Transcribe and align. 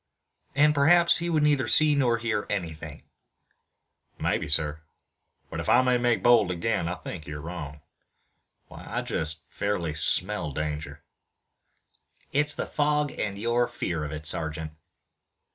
"And 0.55 0.73
perhaps 0.73 1.19
he 1.19 1.29
would 1.29 1.43
neither 1.43 1.67
see 1.67 1.93
nor 1.93 2.17
hear 2.17 2.47
anything" 2.49 3.03
"Maybe, 4.19 4.49
sir, 4.49 4.81
but 5.51 5.59
if 5.59 5.69
I 5.69 5.83
may 5.83 5.99
make 5.99 6.23
bold 6.23 6.49
again, 6.49 6.87
I 6.87 6.95
think 6.95 7.27
you're 7.27 7.39
wrong. 7.39 7.81
Why, 8.67 8.83
I 8.89 9.03
just 9.03 9.43
fairly 9.51 9.93
smell 9.93 10.53
danger." 10.53 11.03
"It's 12.31 12.55
the 12.55 12.65
fog 12.65 13.11
and 13.11 13.37
your 13.37 13.67
fear 13.67 14.03
of 14.03 14.11
it, 14.11 14.25
sergeant." 14.25 14.71